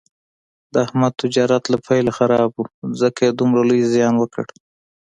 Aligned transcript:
د 0.73 0.75
احمد 0.85 1.13
تجارت 1.23 1.63
له 1.73 1.77
پیله 1.87 2.11
خراب 2.17 2.49
و، 2.55 2.63
ځکه 3.01 3.19
یې 3.25 3.31
دومره 3.39 3.61
لوی 3.69 3.83
زیان 3.93 4.15
وکړ. 4.17 4.45